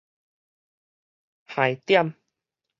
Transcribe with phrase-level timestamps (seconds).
[1.45, 2.15] 唉點